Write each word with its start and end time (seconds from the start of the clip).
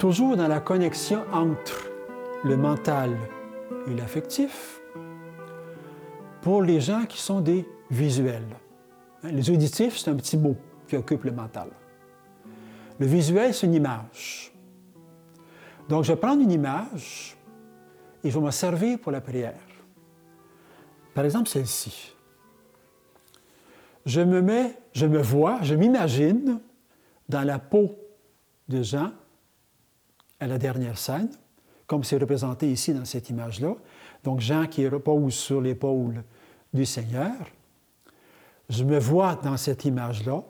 toujours 0.00 0.34
dans 0.34 0.48
la 0.48 0.60
connexion 0.60 1.24
entre 1.30 1.90
le 2.42 2.56
mental 2.56 3.14
et 3.86 3.94
l'affectif 3.94 4.80
pour 6.40 6.62
les 6.62 6.80
gens 6.80 7.04
qui 7.04 7.20
sont 7.20 7.42
des 7.42 7.68
visuels. 7.90 8.56
Hein, 9.22 9.32
les 9.32 9.50
auditifs, 9.50 9.98
c'est 9.98 10.10
un 10.10 10.16
petit 10.16 10.38
mot 10.38 10.56
qui 10.88 10.96
occupe 10.96 11.24
le 11.24 11.32
mental. 11.32 11.68
Le 12.98 13.06
visuel, 13.06 13.52
c'est 13.52 13.66
une 13.66 13.74
image. 13.74 14.52
Donc, 15.86 16.04
je 16.04 16.12
vais 16.12 16.18
prendre 16.18 16.40
une 16.40 16.50
image 16.50 17.36
et 18.24 18.30
je 18.30 18.38
vais 18.38 18.44
m'en 18.44 18.50
servir 18.50 18.98
pour 18.98 19.12
la 19.12 19.20
prière. 19.20 19.60
Par 21.12 21.26
exemple, 21.26 21.50
celle-ci. 21.50 22.14
Je 24.06 24.22
me 24.22 24.40
mets, 24.40 24.78
je 24.94 25.04
me 25.04 25.20
vois, 25.20 25.58
je 25.60 25.74
m'imagine 25.74 26.58
dans 27.28 27.42
la 27.42 27.58
peau 27.58 27.90
de 28.66 28.82
Jean 28.82 29.10
à 30.40 30.46
la 30.46 30.58
dernière 30.58 30.98
scène, 30.98 31.30
comme 31.86 32.02
c'est 32.02 32.16
représenté 32.16 32.70
ici 32.70 32.92
dans 32.94 33.04
cette 33.04 33.30
image-là. 33.30 33.74
Donc 34.24 34.40
Jean 34.40 34.66
qui 34.66 34.88
repose 34.88 35.34
sur 35.34 35.60
l'épaule 35.60 36.22
du 36.72 36.86
Seigneur. 36.86 37.34
Je 38.68 38.84
me 38.84 38.98
vois 38.98 39.34
dans 39.36 39.56
cette 39.56 39.84
image-là. 39.84 40.42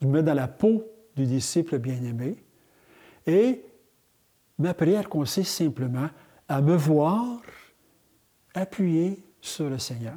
Je 0.00 0.06
me 0.06 0.12
mets 0.12 0.22
dans 0.22 0.34
la 0.34 0.48
peau 0.48 0.84
du 1.14 1.26
disciple 1.26 1.78
bien-aimé. 1.78 2.36
Et 3.26 3.62
ma 4.58 4.74
prière 4.74 5.08
consiste 5.08 5.52
simplement 5.52 6.08
à 6.48 6.60
me 6.60 6.74
voir 6.74 7.40
appuyé 8.54 9.22
sur 9.40 9.68
le 9.68 9.78
Seigneur. 9.78 10.16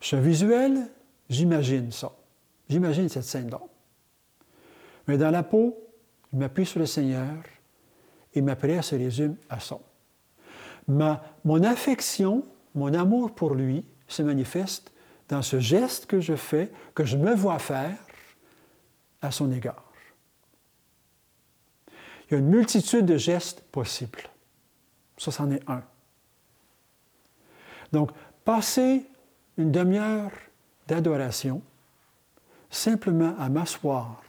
Je 0.00 0.16
visuel, 0.16 0.88
j'imagine 1.28 1.92
ça. 1.92 2.12
J'imagine 2.68 3.08
cette 3.08 3.24
scène-là. 3.24 3.60
Mais 5.06 5.18
dans 5.18 5.30
la 5.30 5.42
peau, 5.42 5.76
je 6.32 6.38
m'appuie 6.38 6.66
sur 6.66 6.80
le 6.80 6.86
Seigneur 6.86 7.42
et 8.34 8.40
ma 8.40 8.56
prière 8.56 8.84
se 8.84 8.94
résume 8.94 9.36
à 9.48 9.60
ça. 9.60 9.78
Ma, 10.86 11.22
mon 11.44 11.62
affection, 11.62 12.44
mon 12.74 12.94
amour 12.94 13.34
pour 13.34 13.54
lui 13.54 13.84
se 14.08 14.22
manifeste 14.22 14.92
dans 15.28 15.42
ce 15.42 15.60
geste 15.60 16.06
que 16.06 16.20
je 16.20 16.34
fais, 16.34 16.72
que 16.94 17.04
je 17.04 17.16
me 17.16 17.34
vois 17.34 17.58
faire 17.58 17.96
à 19.22 19.30
son 19.30 19.50
égard. 19.52 19.84
Il 22.26 22.34
y 22.34 22.36
a 22.36 22.38
une 22.38 22.48
multitude 22.48 23.06
de 23.06 23.16
gestes 23.16 23.60
possibles. 23.72 24.22
Ça, 25.16 25.30
c'en 25.30 25.50
est 25.50 25.68
un. 25.68 25.82
Donc, 27.92 28.10
passer 28.44 29.06
une 29.56 29.72
demi-heure 29.72 30.30
d'adoration 30.86 31.62
simplement 32.70 33.34
à 33.38 33.48
m'asseoir, 33.48 34.22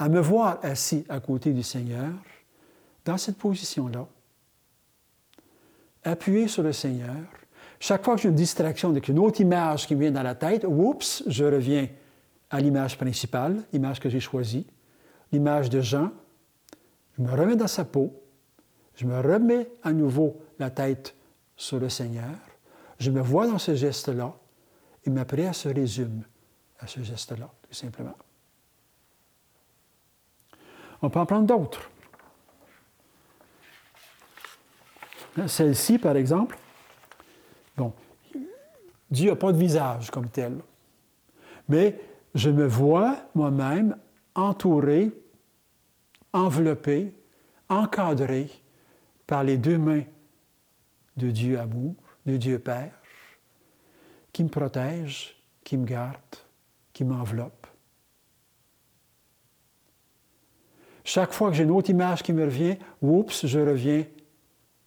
à 0.00 0.08
me 0.08 0.18
voir 0.18 0.58
assis 0.62 1.04
à 1.10 1.20
côté 1.20 1.52
du 1.52 1.62
Seigneur, 1.62 2.10
dans 3.04 3.18
cette 3.18 3.36
position-là, 3.36 4.06
appuyé 6.02 6.48
sur 6.48 6.62
le 6.62 6.72
Seigneur. 6.72 7.18
Chaque 7.78 8.02
fois 8.02 8.16
que 8.16 8.22
j'ai 8.22 8.30
une 8.30 8.34
distraction 8.34 8.88
avec 8.88 9.08
une 9.08 9.18
autre 9.18 9.42
image 9.42 9.86
qui 9.86 9.94
me 9.94 10.00
vient 10.00 10.10
dans 10.10 10.22
la 10.22 10.34
tête, 10.34 10.64
oups, 10.66 11.22
je 11.26 11.44
reviens 11.44 11.86
à 12.48 12.60
l'image 12.60 12.96
principale, 12.96 13.62
l'image 13.74 14.00
que 14.00 14.08
j'ai 14.08 14.20
choisie, 14.20 14.66
l'image 15.32 15.68
de 15.68 15.82
Jean. 15.82 16.10
Je 17.18 17.22
me 17.22 17.30
remets 17.30 17.56
dans 17.56 17.68
sa 17.68 17.84
peau, 17.84 18.22
je 18.94 19.04
me 19.04 19.20
remets 19.20 19.68
à 19.82 19.92
nouveau 19.92 20.40
la 20.58 20.70
tête 20.70 21.14
sur 21.56 21.78
le 21.78 21.90
Seigneur, 21.90 22.38
je 22.98 23.10
me 23.10 23.20
vois 23.20 23.46
dans 23.46 23.58
ce 23.58 23.74
geste-là, 23.74 24.34
et 25.04 25.10
ma 25.10 25.26
prière 25.26 25.54
se 25.54 25.68
résume 25.68 26.22
à 26.78 26.86
ce 26.86 27.02
geste-là, 27.02 27.50
tout 27.68 27.74
simplement. 27.74 28.16
On 31.02 31.10
peut 31.10 31.18
en 31.18 31.26
prendre 31.26 31.46
d'autres. 31.46 31.90
Celle-ci, 35.46 35.98
par 35.98 36.16
exemple, 36.16 36.58
bon, 37.76 37.92
Dieu 39.10 39.30
n'a 39.30 39.36
pas 39.36 39.52
de 39.52 39.58
visage 39.58 40.10
comme 40.10 40.28
tel, 40.28 40.58
mais 41.68 41.98
je 42.34 42.50
me 42.50 42.66
vois 42.66 43.16
moi-même 43.34 43.96
entouré, 44.34 45.12
enveloppé, 46.32 47.14
encadré 47.68 48.50
par 49.26 49.44
les 49.44 49.56
deux 49.56 49.78
mains 49.78 50.02
de 51.16 51.30
Dieu 51.30 51.58
amour, 51.58 51.94
de 52.26 52.36
Dieu 52.36 52.58
Père, 52.58 52.92
qui 54.32 54.44
me 54.44 54.48
protège, 54.48 55.36
qui 55.64 55.76
me 55.76 55.84
garde, 55.84 56.18
qui 56.92 57.04
m'enveloppe. 57.04 57.66
Chaque 61.12 61.32
fois 61.32 61.50
que 61.50 61.56
j'ai 61.56 61.64
une 61.64 61.72
autre 61.72 61.90
image 61.90 62.22
qui 62.22 62.32
me 62.32 62.44
revient, 62.44 62.76
oups, 63.02 63.44
je 63.44 63.58
reviens 63.58 64.04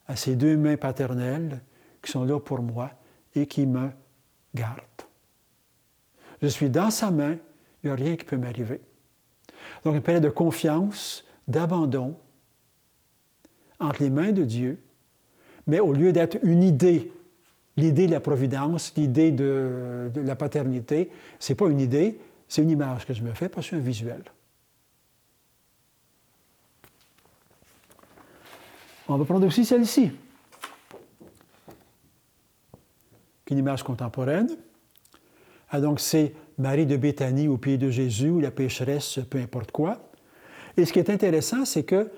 à 0.08 0.16
ces 0.16 0.38
deux 0.38 0.56
mains 0.56 0.78
paternelles 0.78 1.60
qui 2.02 2.14
sont 2.14 2.24
là 2.24 2.40
pour 2.40 2.62
moi 2.62 2.92
et 3.36 3.46
qui 3.46 3.66
me 3.66 3.90
gardent. 4.56 4.80
Je 6.42 6.48
suis 6.48 6.70
dans 6.70 6.92
sa 6.92 7.12
main, 7.12 7.36
il 7.84 7.88
n'y 7.88 7.90
a 7.90 7.96
rien 7.96 8.16
qui 8.16 8.24
peut 8.24 8.38
m'arriver. 8.38 8.80
Donc, 9.84 9.96
une 9.96 10.02
période 10.02 10.24
de 10.24 10.30
confiance, 10.30 11.26
d'abandon 11.50 12.16
entre 13.82 14.02
les 14.02 14.10
mains 14.10 14.32
de 14.32 14.46
Dieu, 14.46 14.82
mais 15.68 15.82
au 15.82 15.92
lieu 15.92 16.14
d'être 16.14 16.38
une 16.42 16.64
idée, 16.64 17.12
l'idée 17.76 18.08
de 18.08 18.14
la 18.14 18.22
providence, 18.22 18.94
l'idée 18.96 19.34
de, 19.34 20.10
la 20.16 20.38
paternité, 20.38 21.12
ce 21.40 21.52
n'est 21.52 21.58
pas 21.58 21.68
une 21.68 21.82
idée, 21.82 22.18
c'est 22.48 22.62
une 22.62 22.70
image 22.70 23.06
que 23.06 23.14
je 23.14 23.24
me 23.24 23.34
fais 23.34 23.50
parce 23.50 23.66
que 23.68 23.72
c'est 23.72 23.82
un 23.82 23.86
visuel. 23.86 24.24
On 29.14 29.18
va 29.18 29.26
prendre 29.26 29.46
aussi 29.46 29.64
celle-ci, 29.64 30.10
qui 33.46 33.54
est 33.54 33.56
une 33.56 33.60
image 33.60 33.84
contemporaine. 33.84 34.50
Ah, 35.70 35.80
donc, 35.80 36.00
c'est 36.00 36.34
Marie 36.58 36.88
de 36.88 36.98
Béthanie 36.98 37.48
au 37.48 37.58
pied 37.58 37.78
de 37.78 37.92
Jésus, 37.92 38.32
ou 38.32 38.40
la 38.40 38.50
pécheresse, 38.50 39.20
peu 39.30 39.38
importe 39.38 39.72
quoi. 39.72 40.00
Et 40.78 40.86
ce 40.86 40.92
qui 40.92 40.98
est 40.98 41.12
intéressant, 41.12 41.64
c'est 41.64 41.84
que 41.84 42.10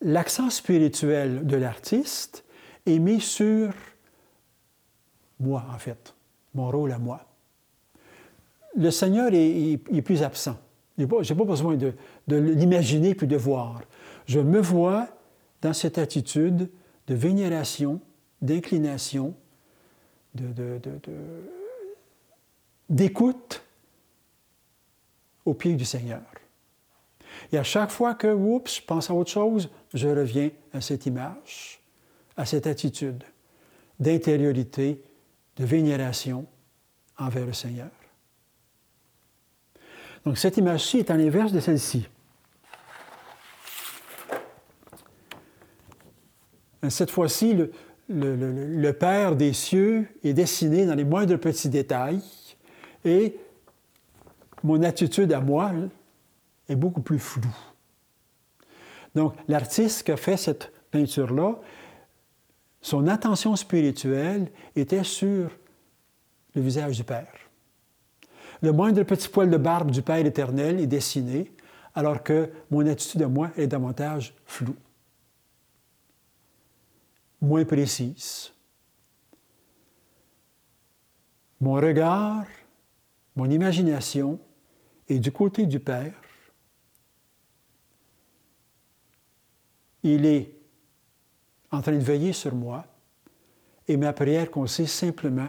l'accent 0.00 0.48
spirituel 0.48 1.44
de 1.44 1.56
l'artiste 1.56 2.44
est 2.86 3.00
mis 3.00 3.20
sur 3.20 3.72
moi, 5.40 5.66
en 5.74 5.78
fait, 5.78 6.14
mon 6.54 6.70
rôle 6.70 6.92
à 6.92 6.98
moi. 6.98 7.26
Le 8.76 8.92
Seigneur 8.92 9.30
est, 9.32 10.02
plus 10.02 10.22
absent. 10.22 10.56
Je 10.98 11.02
n'ai 11.02 11.08
pas, 11.08 11.44
besoin 11.44 11.74
de, 11.74 11.94
de 12.28 12.36
l'imaginer 12.36 13.16
puis 13.16 13.26
de 13.26 13.36
voir. 13.36 13.80
Je 14.26 14.38
me 14.38 14.60
vois 14.60 15.08
dans 15.66 15.72
cette 15.72 15.98
attitude 15.98 16.70
de 17.08 17.14
vénération, 17.16 18.00
d'inclination, 18.40 19.34
d'écoute 22.88 23.64
au 25.44 25.54
pied 25.54 25.74
du 25.74 25.84
Seigneur. 25.84 26.22
Et 27.50 27.58
à 27.58 27.64
chaque 27.64 27.90
fois 27.90 28.14
que, 28.14 28.28
je 28.28 28.80
pense 28.80 29.10
à 29.10 29.14
autre 29.14 29.32
chose, 29.32 29.68
je 29.92 30.06
reviens 30.06 30.50
à 30.72 30.80
cette 30.80 31.04
image, 31.06 31.80
à 32.36 32.46
cette 32.46 32.68
attitude 32.68 33.24
d'intériorité, 33.98 35.02
de 35.56 35.64
vénération 35.64 36.46
envers 37.18 37.44
le 37.44 37.52
Seigneur. 37.52 37.90
Donc 40.24 40.38
cette 40.38 40.58
image-ci 40.58 40.98
est 40.98 41.10
en 41.10 41.16
l'inverse 41.16 41.50
de 41.50 41.58
celle-ci. 41.58 42.06
Cette 46.90 47.10
fois-ci, 47.10 47.56
le, 48.08 48.92
Père 48.92 49.36
des 49.36 49.52
cieux 49.52 50.06
est 50.22 50.32
dessiné 50.32 50.86
dans 50.86 50.94
les 50.94 51.04
moindres 51.04 51.38
petits 51.38 51.68
détails 51.68 52.22
et 53.04 53.36
mon 54.62 54.82
attitude 54.82 55.32
à 55.32 55.40
moi 55.40 55.72
est 56.68 56.76
beaucoup 56.76 57.02
plus 57.02 57.18
floue. 57.18 57.56
Donc, 59.14 59.34
l'artiste 59.48 60.04
qui 60.04 60.12
a 60.12 60.16
fait 60.16 60.36
cette 60.36 60.72
peinture-là, 60.90 61.58
son 62.80 63.06
attention 63.08 63.56
spirituelle 63.56 64.50
était 64.74 65.04
sur 65.04 65.50
le 66.54 66.62
visage 66.62 66.96
du 66.96 67.04
Père. 67.04 67.32
Le 68.62 68.72
moindre 68.72 69.02
petit 69.02 69.28
poil 69.28 69.50
de 69.50 69.56
barbe 69.56 69.90
du 69.90 70.02
Père 70.02 70.24
éternel 70.24 70.80
est 70.80 70.86
dessiné, 70.86 71.52
alors 71.94 72.22
que 72.22 72.50
mon 72.70 72.86
attitude 72.86 73.22
à 73.22 73.28
moi 73.28 73.50
est 73.56 73.66
davantage 73.66 74.34
floue 74.44 74.76
moins 77.46 77.64
précise. 77.64 78.52
Mon 81.60 81.74
regard, 81.74 82.44
mon 83.34 83.48
imagination 83.48 84.38
est 85.08 85.18
du 85.18 85.32
côté 85.32 85.64
du 85.66 85.80
Père. 85.80 86.12
Il 90.02 90.26
est 90.26 90.52
en 91.70 91.80
train 91.80 91.92
de 91.92 91.98
veiller 91.98 92.32
sur 92.32 92.54
moi 92.54 92.84
et 93.88 93.96
ma 93.96 94.12
prière 94.12 94.50
consiste 94.50 94.94
simplement 94.94 95.48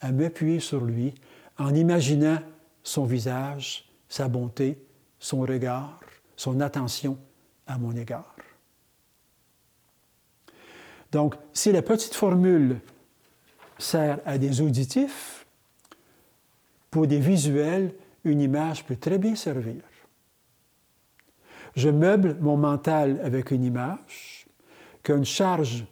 à 0.00 0.12
m'appuyer 0.12 0.60
sur 0.60 0.84
lui 0.84 1.14
en 1.58 1.74
imaginant 1.74 2.38
son 2.82 3.04
visage, 3.04 3.88
sa 4.08 4.28
bonté, 4.28 4.78
son 5.18 5.40
regard, 5.40 6.00
son 6.36 6.60
attention 6.60 7.18
à 7.66 7.78
mon 7.78 7.94
égard. 7.96 8.37
Donc, 11.12 11.34
si 11.52 11.72
la 11.72 11.82
petite 11.82 12.14
formule 12.14 12.80
sert 13.78 14.20
à 14.26 14.38
des 14.38 14.60
auditifs, 14.60 15.46
pour 16.90 17.06
des 17.06 17.20
visuels, 17.20 17.94
une 18.24 18.40
image 18.40 18.84
peut 18.84 18.96
très 18.96 19.18
bien 19.18 19.34
servir. 19.34 19.82
Je 21.76 21.88
meuble 21.88 22.36
mon 22.40 22.56
mental 22.56 23.20
avec 23.22 23.50
une 23.50 23.64
image 23.64 24.46
qui 25.02 25.12
a 25.12 25.16
une 25.16 25.24
charge 25.24 25.84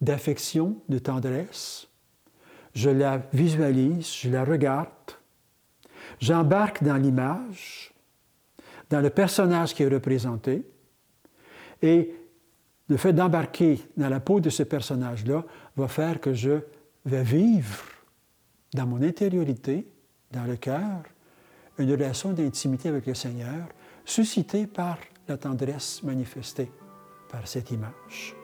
d'affection, 0.00 0.80
de 0.88 0.98
tendresse. 0.98 1.88
Je 2.74 2.90
la 2.90 3.22
visualise, 3.32 4.12
je 4.12 4.30
la 4.30 4.44
regarde. 4.44 4.88
J'embarque 6.20 6.82
dans 6.82 6.96
l'image, 6.96 7.92
dans 8.90 9.00
le 9.00 9.10
personnage 9.10 9.74
qui 9.74 9.82
est 9.82 9.88
représenté. 9.88 10.62
Et 11.82 12.14
le 12.88 12.96
fait 12.96 13.12
d'embarquer 13.12 13.80
dans 13.96 14.08
la 14.08 14.20
peau 14.20 14.40
de 14.40 14.50
ce 14.50 14.62
personnage-là 14.62 15.44
va 15.76 15.88
faire 15.88 16.20
que 16.20 16.32
je 16.34 16.60
vais 17.04 17.24
vivre 17.24 17.84
dans 18.72 18.86
mon 18.86 19.02
intériorité, 19.02 19.88
dans 20.30 20.44
le 20.44 20.56
cœur, 20.56 21.02
une 21.78 21.90
relation 21.90 22.32
d'intimité 22.32 22.88
avec 22.88 23.06
le 23.06 23.14
Seigneur, 23.14 23.68
suscitée 24.04 24.66
par 24.66 24.98
la 25.28 25.36
tendresse 25.36 26.02
manifestée 26.02 26.70
par 27.30 27.46
cette 27.46 27.70
image. 27.70 28.36